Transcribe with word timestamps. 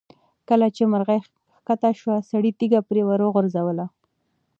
کله 0.49 0.67
چې 0.75 0.83
مرغۍ 0.91 1.19
ښکته 1.57 1.89
شوه، 1.99 2.15
سړي 2.29 2.51
تیږه 2.59 2.79
پرې 2.89 3.01
وغورځوله. 3.05 3.85